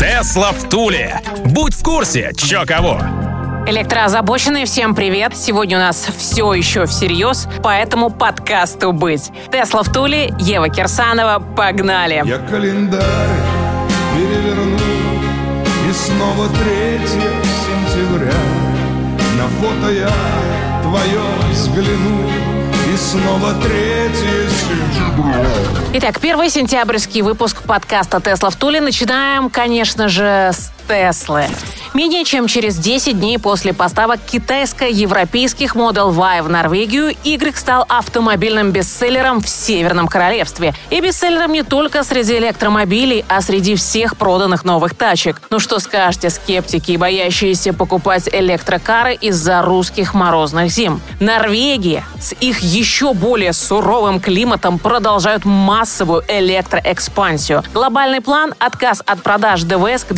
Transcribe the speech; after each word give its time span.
Тесла 0.00 0.52
в 0.52 0.66
Туле. 0.70 1.20
Будь 1.44 1.74
в 1.74 1.82
курсе, 1.82 2.32
чё 2.34 2.64
кого. 2.64 3.02
Электроозабоченные, 3.66 4.64
всем 4.64 4.94
привет! 4.94 5.36
Сегодня 5.36 5.76
у 5.76 5.80
нас 5.80 6.08
все 6.16 6.54
еще 6.54 6.86
всерьез, 6.86 7.46
поэтому 7.62 8.08
подкасту 8.08 8.92
быть. 8.92 9.30
Тесла 9.52 9.82
в 9.82 9.92
Туле, 9.92 10.32
Ева 10.38 10.70
Кирсанова, 10.70 11.44
погнали! 11.54 12.22
Я 12.24 12.38
календарь 12.38 13.02
переверну 14.16 14.78
И 15.86 15.92
снова 15.92 16.48
3 16.48 17.00
сентября 17.06 18.32
На 19.36 19.48
фото 19.60 19.92
я 19.92 20.10
твое 20.82 21.20
взгляну 21.52 22.59
снова 23.00 23.54
3 23.54 23.70
сентября 24.50 25.46
Итак, 25.94 26.20
первый 26.20 26.50
сентябрьский 26.50 27.22
выпуск 27.22 27.62
подкаста 27.62 28.20
«Тесла 28.20 28.50
в 28.50 28.56
Туле» 28.56 28.80
начинаем, 28.80 29.48
конечно 29.48 30.08
же, 30.08 30.50
с 30.52 30.70
Теслы. 30.90 31.46
Менее 31.92 32.24
чем 32.24 32.46
через 32.46 32.76
10 32.76 33.18
дней 33.18 33.38
после 33.38 33.72
поставок 33.72 34.20
китайско-европейских 34.24 35.74
Model 35.74 36.14
Y 36.14 36.42
в 36.42 36.48
Норвегию 36.48 37.12
Y 37.24 37.56
стал 37.56 37.84
автомобильным 37.88 38.70
бестселлером 38.70 39.40
в 39.40 39.48
Северном 39.48 40.06
Королевстве. 40.06 40.72
И 40.90 41.00
бестселлером 41.00 41.52
не 41.52 41.64
только 41.64 42.04
среди 42.04 42.38
электромобилей, 42.38 43.24
а 43.28 43.40
среди 43.40 43.74
всех 43.74 44.16
проданных 44.16 44.64
новых 44.64 44.94
тачек. 44.94 45.42
Ну 45.50 45.58
что 45.58 45.80
скажете, 45.80 46.30
скептики 46.30 46.92
и 46.92 46.96
боящиеся 46.96 47.72
покупать 47.72 48.28
электрокары 48.32 49.14
из-за 49.14 49.62
русских 49.62 50.14
морозных 50.14 50.70
зим? 50.70 51.00
Норвегия 51.18 52.04
с 52.20 52.32
их 52.40 52.60
еще 52.60 53.14
более 53.14 53.52
суровым 53.52 54.20
климатом 54.20 54.78
продолжают 54.78 55.44
массовую 55.44 56.22
электроэкспансию. 56.28 57.64
Глобальный 57.74 58.20
план– 58.20 58.54
отказ 58.60 59.02
от 59.04 59.22
продаж 59.22 59.64
ДВС 59.64 60.04
к 60.04 60.12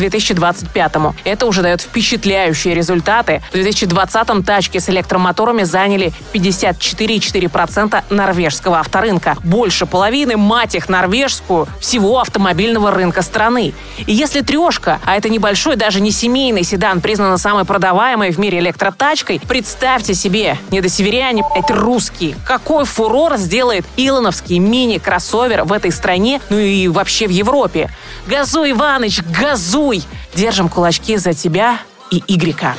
2025-му. 0.63 1.15
Это 1.23 1.45
уже 1.45 1.61
дает 1.61 1.81
впечатляющие 1.81 2.73
результаты. 2.73 3.41
В 3.51 3.55
2020-м 3.55 4.43
тачки 4.43 4.79
с 4.79 4.89
электромоторами 4.89 5.63
заняли 5.63 6.13
54,4% 6.33 8.03
норвежского 8.09 8.79
авторынка. 8.79 9.37
Больше 9.43 9.85
половины, 9.85 10.37
мать 10.37 10.75
их, 10.75 10.89
норвежскую, 10.89 11.67
всего 11.79 12.19
автомобильного 12.19 12.91
рынка 12.91 13.21
страны. 13.21 13.73
И 14.05 14.13
если 14.13 14.41
трешка, 14.41 14.99
а 15.05 15.15
это 15.15 15.29
небольшой, 15.29 15.75
даже 15.75 16.01
не 16.01 16.11
семейный 16.11 16.63
седан, 16.63 17.01
признана 17.01 17.37
самой 17.37 17.65
продаваемой 17.65 18.31
в 18.31 18.39
мире 18.39 18.59
электротачкой, 18.59 19.41
представьте 19.47 20.13
себе, 20.13 20.57
недосеверяне, 20.71 21.43
блядь, 21.53 21.71
русские, 21.71 22.35
какой 22.45 22.85
фурор 22.85 23.37
сделает 23.37 23.85
илоновский 23.97 24.59
мини-кроссовер 24.59 25.63
в 25.63 25.73
этой 25.73 25.91
стране, 25.91 26.41
ну 26.49 26.57
и 26.57 26.87
вообще 26.87 27.27
в 27.27 27.31
Европе. 27.31 27.89
Газуй, 28.27 28.71
Иваныч, 28.71 29.21
газуй! 29.23 30.03
Держим 30.35 30.69
кулачки 30.69 31.17
за 31.17 31.33
тебя 31.33 31.77
и 32.11 32.23
Игрека. 32.27 32.75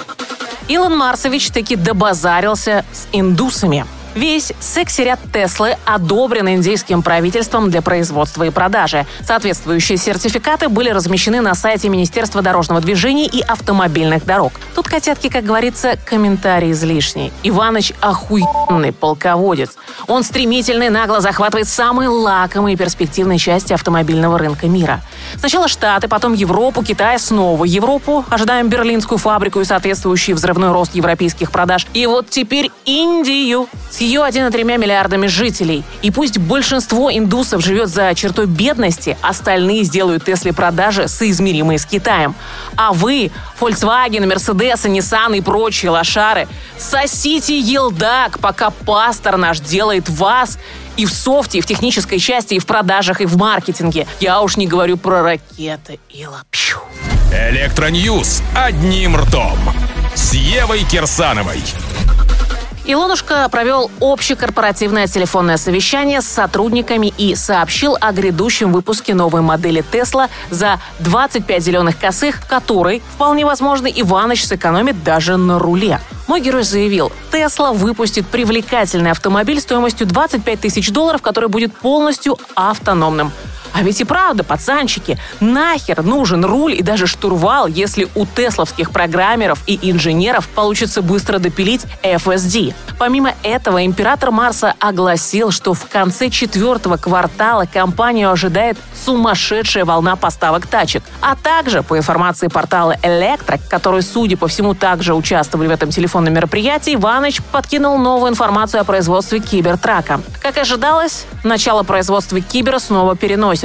Илон 0.69 0.97
Марсович 0.97 1.51
таки 1.51 1.77
добазарился 1.77 2.85
с 2.93 3.07
индусами. 3.13 3.85
Весь 4.15 4.53
секси-ряд 4.61 5.19
Теслы 5.33 5.77
одобрен 5.85 6.49
индийским 6.49 7.03
правительством 7.03 7.69
для 7.69 7.83
производства 7.83 8.45
и 8.45 8.51
продажи. 8.51 9.07
Соответствующие 9.27 9.99
сертификаты 9.99 10.69
были 10.69 10.91
размещены 10.91 11.41
на 11.41 11.55
сайте 11.55 11.89
Министерства 11.89 12.41
дорожного 12.41 12.81
движения 12.81 13.27
и 13.27 13.41
автомобильных 13.41 14.25
дорог. 14.25 14.53
Тут, 14.77 14.87
котятки, 14.87 15.29
как 15.29 15.45
говорится, 15.45 15.99
комментарий 16.05 16.71
излишний. 16.71 17.33
Иваныч 17.43 17.93
охуенный 18.01 18.93
полководец. 18.93 19.71
Он 20.07 20.23
стремительно 20.23 20.85
и 20.85 20.91
нагло 20.91 21.21
захватывает 21.21 21.67
самые 21.67 22.09
лакомые 22.09 22.75
и 22.75 22.77
перспективные 22.77 23.39
части 23.39 23.73
автомобильного 23.73 24.39
рынка 24.39 24.69
мира. 24.69 25.03
Сначала 25.39 25.69
Штаты, 25.69 26.09
потом 26.09 26.33
Европу, 26.33 26.83
Китай, 26.83 27.19
снова 27.19 27.65
Европу. 27.65 28.25
Ожидаем 28.31 28.69
берлинскую 28.69 29.19
фабрику 29.19 29.61
и 29.61 29.65
соответствующий 29.65 30.33
взрывной 30.33 30.73
рост 30.73 30.95
европейских 30.95 31.51
продаж. 31.51 31.87
И 31.95 32.07
вот 32.07 32.31
теперь 32.31 32.71
Индию 32.85 33.69
с 33.91 34.01
ее 34.01 34.21
1,3 34.23 34.65
миллиардами 34.79 35.27
жителей. 35.27 35.85
И 36.03 36.11
пусть 36.11 36.39
большинство 36.39 37.13
индусов 37.13 37.63
живет 37.63 37.89
за 37.89 38.15
чертой 38.15 38.47
бедности, 38.47 39.17
остальные 39.23 39.85
сделают 39.85 40.25
Тесле 40.25 40.53
продажи 40.53 41.09
соизмеримые 41.09 41.79
с 41.79 41.87
Китаем. 41.87 42.35
А 42.77 42.93
вы, 42.93 43.31
Volkswagen, 43.61 44.27
Mercedes, 44.27 44.85
Nissan 44.85 45.37
и 45.37 45.41
прочие 45.41 45.91
лошары, 45.91 46.49
сосите 46.79 47.59
елдак, 47.59 48.39
пока 48.39 48.71
пастор 48.71 49.37
наш 49.37 49.61
делает 49.61 50.09
вас 50.09 50.59
и 50.97 51.07
в 51.07 51.13
софте, 51.13 51.59
и 51.59 51.61
в 51.61 51.67
технической 51.67 52.19
части, 52.19 52.55
и 52.55 52.59
в 52.59 52.67
продажах, 52.67 53.21
и 53.21 53.27
в 53.27 53.37
маркетинге. 53.37 54.07
Я 54.21 54.41
уж 54.41 54.57
не 54.57 54.67
говорю 54.67 54.97
про 54.97 55.23
ракеты 55.23 55.99
и 56.11 56.27
лапшу. 56.27 56.81
Электроньюз 57.33 58.43
одним 58.55 59.17
ртом. 59.17 59.59
С 60.15 60.35
Евой 60.35 60.85
Кирсановой. 60.85 61.61
Илонушка 62.87 63.49
провел 63.49 63.91
общекорпоративное 63.99 65.07
телефонное 65.07 65.57
совещание 65.57 66.21
с 66.21 66.27
сотрудниками 66.27 67.15
и 67.17 67.35
сообщил 67.35 67.97
о 67.99 68.13
грядущем 68.13 68.73
выпуске 68.73 69.15
новой 69.15 69.41
модели 69.41 69.83
Тесла 69.91 70.29
за 70.51 70.79
25 70.99 71.63
зеленых 71.63 71.99
косых, 71.99 72.37
в 72.37 72.47
которой, 72.47 73.03
вполне 73.15 73.47
возможно, 73.47 73.87
Иваныч 73.87 74.45
сэкономит 74.45 75.03
даже 75.03 75.39
на 75.39 75.59
руле. 75.59 75.99
Мой 76.27 76.43
герой 76.43 76.63
заявил, 76.63 77.11
Тесла 77.33 77.73
выпустит 77.73 78.27
привлекательный 78.27 79.13
автомобиль 79.13 79.61
стоимостью 79.61 80.07
25 80.07 80.61
тысяч 80.61 80.91
долларов, 80.91 81.23
который 81.23 81.49
будет 81.49 81.75
полностью 81.75 82.39
автономным. 82.55 83.33
А 83.75 83.83
ведь 83.83 84.01
и 84.01 84.05
правда, 84.05 84.45
пацанчики, 84.45 85.19
нахер 85.41 86.05
нужен 86.05 86.45
руль 86.45 86.75
и 86.75 86.83
даже 86.83 87.09
штурвал, 87.09 87.67
если 87.67 88.07
у 88.15 88.25
тесловских 88.25 88.93
программеров 88.93 89.59
и 89.67 89.91
инженеров 89.91 90.47
получится 90.47 91.03
быстро 91.03 91.41
допилить 91.41 91.85
FSD. 92.05 92.73
Помимо 93.01 93.35
этого, 93.43 93.85
император 93.85 94.31
Марса 94.31 94.75
огласил, 94.79 95.51
что 95.51 95.75
в 95.75 95.89
конце 95.89 96.31
четвертого 96.31 96.99
квартала 96.99 97.65
компанию 97.65 98.31
ожидает 98.31 98.79
сумасшедшая 99.05 99.85
волна 99.85 100.15
поставок 100.15 100.69
тачек. 100.69 101.03
А 101.21 101.35
также, 101.35 101.83
по 101.83 101.99
информации 101.99 102.47
портала 102.47 102.97
Electric, 103.03 103.61
который, 103.69 104.03
судя 104.03 104.37
по 104.37 104.47
всему, 104.47 104.75
также 104.75 105.15
участвовали 105.15 105.67
в 105.67 105.73
этом 105.73 105.91
телефонном 105.91 106.33
мероприятии, 106.33 106.95
Иваныч 106.95 107.43
подкинул 107.51 107.99
новую 107.99 108.31
информацию 108.31 108.83
о 108.83 108.85
производстве 108.85 109.41
кибертрака. 109.41 110.21
Как 110.41 110.59
ожидалось, 110.59 111.27
начало 111.43 111.83
производства 111.83 112.41
кибера 112.41 112.79
снова 112.79 113.17
переносится. 113.17 113.64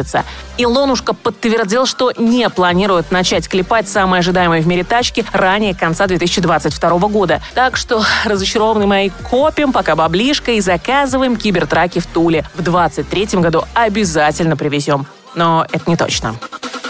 Илонушка 0.58 1.14
подтвердил, 1.14 1.86
что 1.86 2.12
не 2.18 2.50
планирует 2.50 3.12
начать 3.12 3.48
клепать 3.48 3.88
самые 3.88 4.20
ожидаемые 4.20 4.62
в 4.62 4.68
мире 4.68 4.84
тачки 4.84 5.26
ранее 5.32 5.76
конца 5.76 6.08
2022 6.08 6.90
года. 7.08 7.42
Так 7.54 7.78
что, 7.78 8.04
разочарованные 8.26 8.88
мои, 8.88 9.09
копим 9.30 9.72
пока 9.72 9.96
баблишко 9.96 10.52
и 10.52 10.62
заказываем 10.62 11.36
кибертраки 11.36 12.00
в 12.00 12.08
Туле. 12.08 12.46
В 12.56 12.62
2023 12.62 13.42
году 13.42 13.64
обязательно 13.74 14.56
привезем. 14.58 15.06
Но 15.36 15.66
это 15.72 15.90
не 15.90 15.96
точно. 15.96 16.36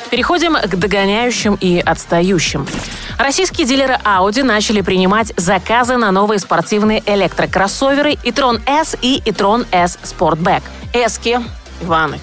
Переходим 0.10 0.56
к 0.56 0.76
догоняющим 0.76 1.56
и 1.60 1.80
отстающим. 1.80 2.68
Российские 3.20 3.68
дилеры 3.68 4.00
Audi 4.04 4.44
начали 4.44 4.82
принимать 4.82 5.34
заказы 5.38 5.98
на 5.98 6.12
новые 6.12 6.40
спортивные 6.40 7.04
электрокроссоверы 7.06 8.18
e-tron 8.24 8.62
S 8.66 8.96
и 9.02 9.22
e-tron 9.26 9.68
S 9.72 10.00
Sportback. 10.04 10.64
Эски, 10.94 11.40
Иваныч, 11.82 12.22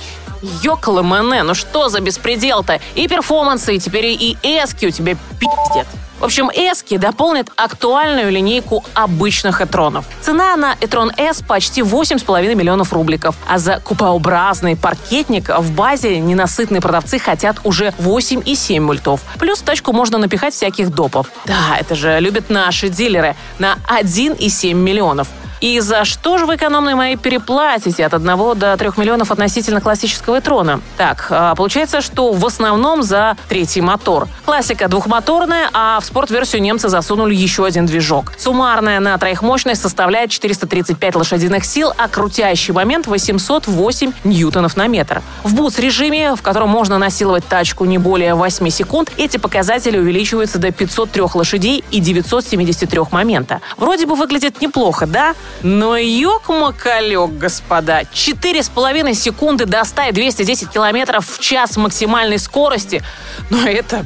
Ёкала 0.63 1.03
Мэне, 1.03 1.43
ну 1.43 1.55
что 1.55 1.89
за 1.89 2.01
беспредел-то? 2.01 2.81
И 2.95 3.09
перформансы, 3.09 3.77
и 3.77 3.79
теперь 3.79 4.07
и 4.07 4.37
эски 4.43 4.87
у 4.87 4.91
тебя 4.91 5.17
пиздят. 5.39 5.87
В 6.19 6.25
общем, 6.25 6.49
эски 6.49 6.97
дополнят 6.97 7.51
актуальную 7.57 8.31
линейку 8.31 8.83
обычных 8.95 9.61
этронов. 9.61 10.07
Цена 10.23 10.57
на 10.57 10.75
Этрон 10.81 11.13
S 11.19 11.43
почти 11.43 11.83
8,5 11.83 12.55
миллионов 12.55 12.95
рубликов, 12.95 13.37
а 13.47 13.59
за 13.59 13.81
купообразный 13.81 14.77
паркетник 14.77 15.51
в 15.51 15.73
базе 15.73 16.19
ненасытные 16.19 16.81
продавцы 16.81 17.19
хотят 17.19 17.59
уже 17.65 17.93
8,7 17.99 18.81
мультов. 18.81 19.21
Плюс 19.39 19.59
в 19.59 19.63
тачку 19.65 19.93
можно 19.93 20.17
напихать 20.17 20.55
всяких 20.55 20.89
допов. 20.89 21.27
Да, 21.45 21.77
это 21.79 21.95
же 21.95 22.19
любят 22.21 22.49
наши 22.49 22.89
дилеры 22.89 23.37
на 23.59 23.77
1,7 23.87 24.73
миллионов. 24.73 25.29
И 25.61 25.81
за 25.81 26.05
что 26.05 26.39
же 26.39 26.47
вы, 26.47 26.57
экономные 26.57 26.95
мои, 26.95 27.17
переплатите 27.17 28.05
от 28.05 28.15
1 28.15 28.27
до 28.59 28.77
3 28.77 28.91
миллионов 28.97 29.31
относительно 29.31 29.81
классического 29.81 30.41
трона? 30.41 30.81
Так, 30.97 31.29
а, 31.31 31.55
получается, 31.55 32.01
что 32.01 32.33
в 32.33 32.45
основном 32.45 33.03
за 33.03 33.37
третий 33.49 33.81
мотор. 33.81 34.29
Классика 34.45 34.89
двухмоторная, 34.89 35.71
а 35.73 35.99
в 36.01 36.05
спорт-версию 36.05 36.63
немцы 36.63 36.89
засунули 36.89 37.35
еще 37.35 37.65
один 37.65 37.87
движок. 37.87 38.33
Суммарная 38.39 39.01
на 39.01 39.17
троих 39.19 39.43
мощность 39.43 39.81
составляет 39.81 40.31
435 40.31 41.17
лошадиных 41.17 41.65
сил, 41.65 41.93
а 41.97 42.09
крутящий 42.09 42.75
момент 42.75 43.07
808 43.07 44.13
ньютонов 44.25 44.77
на 44.77 44.87
метр. 44.87 45.23
В 45.43 45.55
бус-режиме, 45.55 46.35
в 46.35 46.43
котором 46.43 46.69
можно 46.69 46.99
насиловать 46.99 47.47
тачку 47.47 47.85
не 47.85 47.99
более 47.99 48.35
8 48.35 48.69
секунд, 48.69 49.11
эти 49.17 49.39
показатели 49.39 49.99
увеличиваются 49.99 50.59
до 50.59 50.71
503 50.71 51.23
лошадей 51.35 51.85
и 51.91 52.01
973 52.01 53.01
момента. 53.11 53.61
Вроде 53.77 54.07
бы 54.07 54.15
выглядит 54.15 54.61
неплохо, 54.61 55.07
да? 55.07 55.35
Но 55.63 55.97
ёк-макалёк, 55.97 57.39
господа, 57.39 58.03
4,5 58.03 59.15
секунды 59.15 59.67
до 59.67 59.85
100 59.85 60.03
и 60.03 60.13
210 60.13 60.71
километров 60.71 61.29
в 61.29 61.41
час 61.41 61.77
максимальной 61.77 62.39
скорости. 62.39 63.03
Но 63.51 63.67
это 63.67 64.05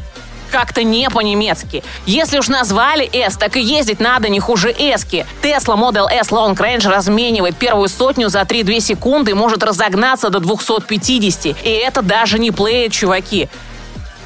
как-то 0.50 0.82
не 0.82 1.08
по-немецки. 1.10 1.82
Если 2.06 2.38
уж 2.38 2.48
назвали 2.48 3.08
S, 3.12 3.36
так 3.36 3.56
и 3.56 3.60
ездить 3.60 4.00
надо 4.00 4.28
не 4.28 4.40
хуже 4.40 4.70
S-ки. 4.70 5.26
Tesla 5.42 5.76
Model 5.76 6.06
S 6.10 6.30
Long 6.30 6.56
Range 6.56 6.88
разменивает 6.88 7.56
первую 7.56 7.88
сотню 7.88 8.28
за 8.28 8.40
3-2 8.40 8.80
секунды 8.80 9.30
и 9.30 9.34
может 9.34 9.62
разогнаться 9.62 10.30
до 10.30 10.40
250. 10.40 11.56
И 11.64 11.70
это 11.70 12.02
даже 12.02 12.38
не 12.38 12.50
плеет, 12.50 12.92
чуваки. 12.92 13.48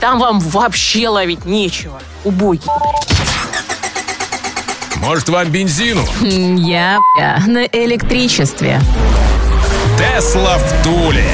Там 0.01 0.19
вам 0.19 0.41
вообще 0.41 1.09
ловить 1.09 1.45
нечего. 1.45 2.01
Убоги. 2.25 2.63
Может, 5.05 5.29
вам 5.29 5.51
бензину? 5.51 6.03
Я, 6.23 6.99
на 7.47 7.65
электричестве. 7.67 8.81
Тесла 9.99 10.57
в 10.57 10.83
Туле. 10.83 11.27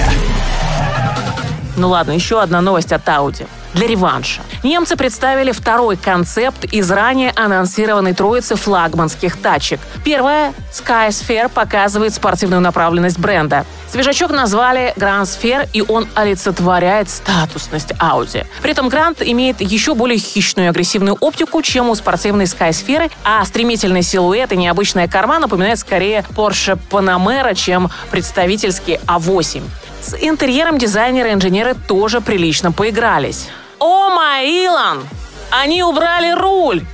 Ну 1.77 1.89
ладно, 1.89 2.11
еще 2.11 2.43
одна 2.43 2.61
новость 2.61 2.93
от 2.93 3.07
Audi 3.07 3.47
для 3.75 3.87
реванша. 3.87 4.43
Немцы 4.63 4.97
представили 4.97 5.53
второй 5.53 5.97
концепт 5.97 6.65
из 6.65 6.91
ранее 6.91 7.33
анонсированной 7.35 8.15
троицы 8.15 8.57
флагманских 8.57 9.37
тачек. 9.37 9.81
Первая– 10.05 10.53
Skysphere 10.73 11.49
показывает 11.49 12.15
спортивную 12.15 12.61
направленность 12.61 13.19
бренда. 13.19 13.65
Свежачок 13.91 14.31
назвали 14.31 14.95
Grand 14.97 15.23
Sphere, 15.23 15.69
и 15.73 15.83
он 15.83 16.07
олицетворяет 16.15 17.11
статусность 17.11 17.91
Audi. 17.93 18.47
При 18.63 18.71
этом 18.71 18.89
Grand 18.89 19.17
имеет 19.21 19.61
еще 19.61 19.95
более 19.95 20.19
хищную 20.19 20.67
и 20.67 20.71
агрессивную 20.71 21.17
оптику, 21.21 21.61
чем 21.63 21.91
у 21.91 21.95
спортивной 21.97 22.45
Skysphere, 22.45 23.11
а 23.25 23.45
стремительный 23.45 24.03
силуэт 24.03 24.53
и 24.53 24.57
необычная 24.57 25.09
корма 25.09 25.41
напоминают 25.41 25.81
скорее 25.81 26.25
Porsche 26.37 26.79
Panamera, 26.91 27.55
чем 27.55 27.91
представительский 28.11 29.01
A8. 29.07 29.63
А 29.63 30.05
С 30.05 30.15
интерьером 30.21 30.79
дизайнеры 30.79 31.31
и 31.31 31.33
инженеры 31.33 31.75
тоже 31.75 32.21
прилично 32.21 32.71
поигрались. 32.71 33.49
О, 33.81 34.11
май, 34.11 34.47
Илон! 34.49 35.09
Они 35.51 35.83
убрали 35.83 36.33
руль! 36.33 36.85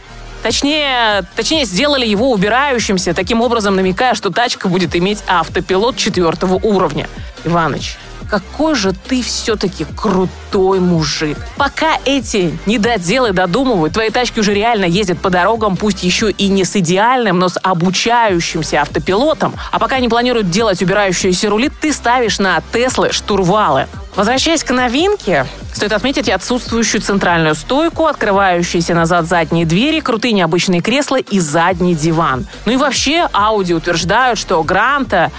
Точнее, 0.44 1.24
точнее, 1.34 1.64
сделали 1.64 2.06
его 2.06 2.30
убирающимся, 2.30 3.12
таким 3.12 3.40
образом 3.40 3.74
намекая, 3.74 4.14
что 4.14 4.30
тачка 4.30 4.68
будет 4.68 4.94
иметь 4.94 5.18
автопилот 5.26 5.96
четвертого 5.96 6.54
уровня. 6.54 7.08
Иваныч, 7.44 7.96
какой 8.28 8.74
же 8.74 8.92
ты 8.92 9.22
все-таки 9.22 9.84
крутой 9.84 10.80
мужик. 10.80 11.38
Пока 11.56 11.98
эти 12.04 12.58
недоделы 12.66 13.32
додумывают, 13.32 13.94
твои 13.94 14.10
тачки 14.10 14.40
уже 14.40 14.54
реально 14.54 14.84
ездят 14.84 15.20
по 15.20 15.30
дорогам, 15.30 15.76
пусть 15.76 16.02
еще 16.02 16.30
и 16.30 16.48
не 16.48 16.64
с 16.64 16.76
идеальным, 16.76 17.38
но 17.38 17.48
с 17.48 17.58
обучающимся 17.62 18.82
автопилотом. 18.82 19.54
А 19.70 19.78
пока 19.78 19.96
они 19.96 20.08
планируют 20.08 20.50
делать 20.50 20.82
убирающиеся 20.82 21.50
рули, 21.50 21.70
ты 21.80 21.92
ставишь 21.92 22.38
на 22.38 22.62
Теслы 22.72 23.12
штурвалы. 23.12 23.86
Возвращаясь 24.16 24.64
к 24.64 24.70
новинке, 24.70 25.46
стоит 25.74 25.92
отметить 25.92 26.28
и 26.28 26.32
отсутствующую 26.32 27.02
центральную 27.02 27.54
стойку, 27.54 28.06
открывающиеся 28.06 28.94
назад 28.94 29.26
задние 29.26 29.66
двери, 29.66 30.00
крутые 30.00 30.32
необычные 30.32 30.80
кресла 30.80 31.16
и 31.16 31.38
задний 31.38 31.94
диван. 31.94 32.46
Ну 32.64 32.72
и 32.72 32.76
вообще, 32.76 33.28
Audi 33.34 33.74
утверждают, 33.74 34.38
что 34.38 34.62
Гранта 34.62 35.30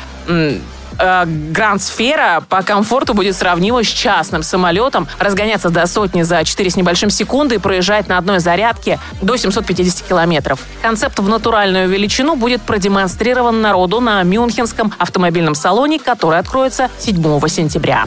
э, 0.99 1.25
Гранд 1.25 1.81
Сфера 1.81 2.43
по 2.47 2.61
комфорту 2.61 3.13
будет 3.13 3.35
сравнима 3.35 3.83
с 3.83 3.87
частным 3.87 4.43
самолетом, 4.43 5.07
разгоняться 5.19 5.69
до 5.69 5.85
сотни 5.87 6.21
за 6.21 6.43
4 6.43 6.69
с 6.69 6.75
небольшим 6.75 7.09
секунды 7.09 7.55
и 7.55 7.57
проезжать 7.57 8.07
на 8.07 8.17
одной 8.17 8.39
зарядке 8.39 8.99
до 9.21 9.35
750 9.35 10.07
километров. 10.07 10.59
Концепт 10.81 11.19
в 11.19 11.27
натуральную 11.27 11.87
величину 11.87 12.35
будет 12.35 12.61
продемонстрирован 12.61 13.61
народу 13.61 13.99
на 13.99 14.23
Мюнхенском 14.23 14.93
автомобильном 14.97 15.55
салоне, 15.55 15.99
который 15.99 16.39
откроется 16.39 16.89
7 16.99 17.47
сентября. 17.47 18.05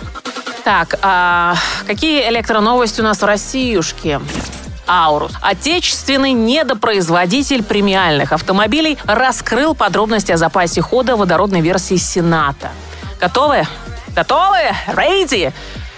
Так, 0.64 0.98
а 1.02 1.54
какие 1.86 2.28
электроновости 2.28 3.00
у 3.00 3.04
нас 3.04 3.20
в 3.20 3.24
Россиюшке? 3.24 4.20
Аурус. 4.90 5.32
Отечественный 5.40 6.32
недопроизводитель 6.32 7.62
премиальных 7.62 8.32
автомобилей 8.32 8.98
раскрыл 9.04 9.76
подробности 9.76 10.32
о 10.32 10.36
запасе 10.36 10.82
хода 10.82 11.16
водородной 11.16 11.60
версии 11.60 11.94
Сената. 11.94 12.70
Готовы? 13.20 13.68
Готовы? 14.16 14.58
Рейди? 14.88 15.52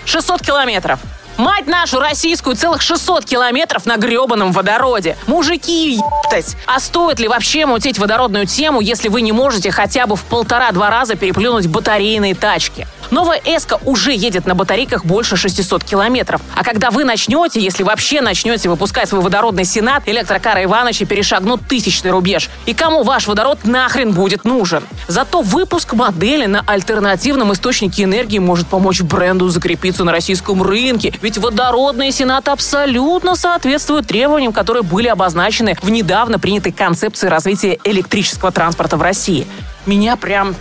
600 0.04 0.42
километров. 0.42 1.00
Мать 1.38 1.66
нашу 1.66 1.98
российскую, 1.98 2.56
целых 2.56 2.82
600 2.82 3.24
километров 3.24 3.86
на 3.86 3.96
гребаном 3.96 4.52
водороде. 4.52 5.16
Мужики, 5.26 5.94
ебать! 5.94 6.56
А 6.66 6.78
стоит 6.78 7.20
ли 7.20 7.28
вообще 7.28 7.66
мутить 7.66 7.98
водородную 7.98 8.46
тему, 8.46 8.80
если 8.80 9.08
вы 9.08 9.22
не 9.22 9.32
можете 9.32 9.70
хотя 9.70 10.06
бы 10.06 10.16
в 10.16 10.24
полтора-два 10.24 10.90
раза 10.90 11.14
переплюнуть 11.14 11.66
батарейные 11.66 12.34
тачки? 12.34 12.86
Новая 13.12 13.42
Эска 13.44 13.78
уже 13.84 14.14
едет 14.14 14.46
на 14.46 14.54
батарейках 14.54 15.04
больше 15.04 15.36
600 15.36 15.84
километров. 15.84 16.40
А 16.54 16.64
когда 16.64 16.90
вы 16.90 17.04
начнете, 17.04 17.60
если 17.60 17.82
вообще 17.82 18.22
начнете 18.22 18.70
выпускать 18.70 19.10
свой 19.10 19.20
водородный 19.20 19.66
сенат, 19.66 20.04
электрокары 20.06 20.64
Ивановича 20.64 21.04
перешагнут 21.04 21.60
тысячный 21.68 22.10
рубеж. 22.10 22.48
И 22.64 22.72
кому 22.72 23.02
ваш 23.02 23.26
водород 23.26 23.64
нахрен 23.64 24.12
будет 24.12 24.46
нужен? 24.46 24.82
Зато 25.08 25.42
выпуск 25.42 25.92
модели 25.92 26.46
на 26.46 26.64
альтернативном 26.66 27.52
источнике 27.52 28.04
энергии 28.04 28.38
может 28.38 28.66
помочь 28.68 29.02
бренду 29.02 29.50
закрепиться 29.50 30.04
на 30.04 30.12
российском 30.12 30.62
рынке. 30.62 31.12
Ведь 31.22 31.38
водородные 31.38 32.10
сенаты 32.10 32.50
абсолютно 32.50 33.36
соответствуют 33.36 34.08
требованиям, 34.08 34.52
которые 34.52 34.82
были 34.82 35.06
обозначены 35.06 35.78
в 35.80 35.88
недавно 35.88 36.40
принятой 36.40 36.72
концепции 36.72 37.28
развития 37.28 37.78
электрического 37.84 38.50
транспорта 38.50 38.96
в 38.96 39.02
России. 39.02 39.46
Меня 39.86 40.16
прям 40.16 40.54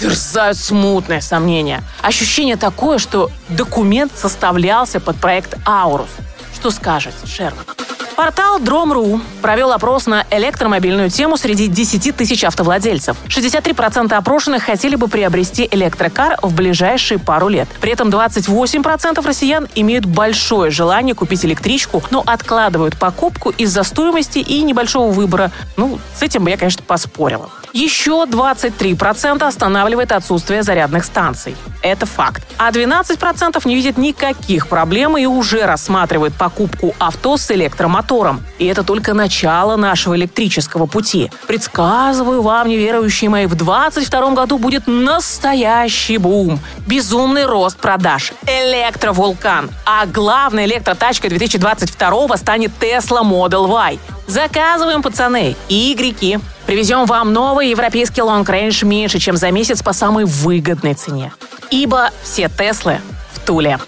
терзают 0.00 0.56
смутные 0.58 1.20
сомнения. 1.20 1.82
Ощущение 2.02 2.56
такое, 2.56 2.98
что 2.98 3.30
документ 3.48 4.12
составлялся 4.14 5.00
под 5.00 5.16
проект 5.16 5.56
«Аурус». 5.66 6.08
Что 6.54 6.70
скажете, 6.70 7.26
Шерлок? 7.26 7.85
Портал 8.16 8.58
Drom.ru 8.60 9.20
провел 9.42 9.72
опрос 9.72 10.06
на 10.06 10.24
электромобильную 10.30 11.10
тему 11.10 11.36
среди 11.36 11.68
10 11.68 12.16
тысяч 12.16 12.44
автовладельцев. 12.44 13.18
63% 13.28 14.14
опрошенных 14.14 14.62
хотели 14.62 14.96
бы 14.96 15.06
приобрести 15.08 15.68
электрокар 15.70 16.38
в 16.40 16.54
ближайшие 16.54 17.18
пару 17.18 17.48
лет. 17.48 17.68
При 17.78 17.92
этом 17.92 18.08
28% 18.08 19.22
россиян 19.22 19.68
имеют 19.74 20.06
большое 20.06 20.70
желание 20.70 21.14
купить 21.14 21.44
электричку, 21.44 22.02
но 22.10 22.22
откладывают 22.26 22.98
покупку 22.98 23.50
из-за 23.50 23.82
стоимости 23.82 24.38
и 24.38 24.62
небольшого 24.62 25.12
выбора. 25.12 25.52
Ну, 25.76 25.98
с 26.18 26.22
этим 26.22 26.44
бы 26.44 26.48
я, 26.48 26.56
конечно, 26.56 26.82
поспорила. 26.86 27.50
Еще 27.76 28.24
23% 28.24 29.46
останавливает 29.46 30.10
отсутствие 30.10 30.62
зарядных 30.62 31.04
станций. 31.04 31.54
Это 31.82 32.06
факт. 32.06 32.42
А 32.56 32.70
12% 32.70 33.60
не 33.68 33.74
видит 33.74 33.98
никаких 33.98 34.68
проблем 34.68 35.18
и 35.18 35.26
уже 35.26 35.66
рассматривает 35.66 36.32
покупку 36.32 36.94
авто 36.98 37.36
с 37.36 37.50
электромотором. 37.50 38.42
И 38.58 38.64
это 38.64 38.82
только 38.82 39.12
начало 39.12 39.76
нашего 39.76 40.16
электрического 40.16 40.86
пути. 40.86 41.30
Предсказываю 41.46 42.40
вам, 42.40 42.68
неверующие 42.68 43.28
мои, 43.28 43.44
в 43.44 43.54
2022 43.54 44.30
году 44.30 44.56
будет 44.56 44.86
настоящий 44.86 46.16
бум. 46.16 46.58
Безумный 46.86 47.44
рост 47.44 47.76
продаж. 47.76 48.32
Электровулкан. 48.46 49.68
А 49.84 50.06
главной 50.06 50.64
электротачкой 50.64 51.28
2022 51.28 52.38
станет 52.38 52.72
Tesla 52.80 53.22
Model 53.22 53.68
Y. 53.68 53.98
Заказываем, 54.26 55.02
пацаны, 55.02 55.56
и 55.68 55.92
игроки. 55.92 56.38
Привезем 56.66 57.06
вам 57.06 57.32
новый 57.32 57.70
европейский 57.70 58.22
long 58.22 58.50
range 58.50 58.84
меньше, 58.84 59.18
чем 59.18 59.36
за 59.36 59.50
месяц 59.50 59.82
по 59.82 59.92
самой 59.92 60.24
выгодной 60.24 60.94
цене. 60.94 61.32
Ибо 61.70 62.10
все 62.22 62.48
Теслы 62.48 63.00
в 63.32 63.40
Туле. 63.40 63.78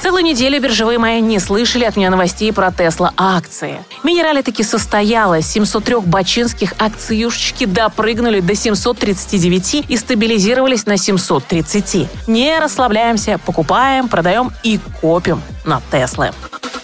Целую 0.00 0.22
неделю 0.22 0.60
биржевые 0.60 0.98
мои 0.98 1.20
не 1.20 1.38
слышали 1.38 1.84
от 1.84 1.96
меня 1.96 2.10
новостей 2.10 2.52
про 2.52 2.70
Тесла 2.70 3.12
акции. 3.16 3.82
Мини-ралли 4.02 4.42
таки 4.42 4.62
состоялось. 4.62 5.46
703 5.46 6.00
бачинских 6.00 6.74
акциюшечки 6.78 7.64
допрыгнули 7.64 8.40
до 8.40 8.54
739 8.54 9.86
и 9.88 9.96
стабилизировались 9.96 10.86
на 10.86 10.96
730. 10.96 12.08
Не 12.28 12.58
расслабляемся, 12.58 13.40
покупаем, 13.44 14.08
продаем 14.08 14.52
и 14.62 14.78
копим 15.00 15.42
на 15.64 15.80
Теслы. 15.90 16.30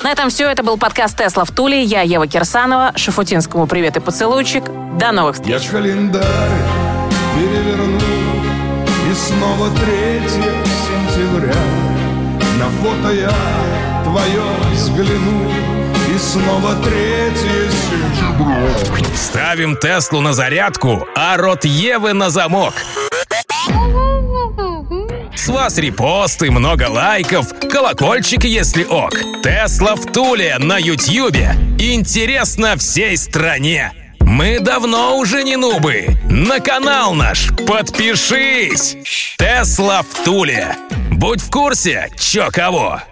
На 0.02 0.10
этом 0.10 0.30
все. 0.30 0.48
Это 0.48 0.62
был 0.64 0.76
подкаст 0.78 1.16
«Тесла 1.16 1.44
в 1.44 1.52
Туле». 1.52 1.82
Я 1.82 2.02
Ева 2.02 2.26
Кирсанова. 2.26 2.92
Шафутинскому 2.96 3.66
привет 3.66 3.96
и 3.96 4.00
поцелуйчик. 4.00 4.64
До 4.98 5.12
новых 5.12 5.36
встреч. 5.36 5.62
Я 5.62 5.70
календарь 5.70 6.22
переверну 7.36 7.98
И 9.10 9.14
снова 9.14 9.70
3 9.70 10.22
сентября 10.28 11.54
На 12.58 12.68
фото 12.82 13.12
я 13.14 13.32
твое 14.04 14.42
взгляну 14.72 15.50
И 16.12 16.18
снова 16.18 16.74
3 16.74 16.92
сентября 17.70 19.16
Ставим 19.16 19.76
Теслу 19.76 20.20
на 20.20 20.32
зарядку, 20.32 21.06
а 21.14 21.36
рот 21.36 21.64
Евы 21.64 22.12
на 22.12 22.28
замок. 22.28 22.74
С 25.42 25.48
вас 25.48 25.76
репосты, 25.76 26.52
много 26.52 26.88
лайков, 26.88 27.48
колокольчик, 27.68 28.44
если 28.44 28.84
ок. 28.84 29.12
Тесла 29.42 29.96
в 29.96 30.06
Туле 30.12 30.56
на 30.58 30.78
Ютьюбе. 30.78 31.56
Интересно 31.80 32.76
всей 32.76 33.16
стране. 33.16 33.90
Мы 34.20 34.60
давно 34.60 35.18
уже 35.18 35.42
не 35.42 35.56
нубы. 35.56 36.16
На 36.30 36.60
канал 36.60 37.14
наш 37.14 37.48
подпишись. 37.66 38.96
Тесла 39.36 40.02
в 40.02 40.24
Туле. 40.24 40.76
Будь 41.10 41.40
в 41.40 41.50
курсе, 41.50 42.08
чё 42.20 42.48
кого. 42.52 43.02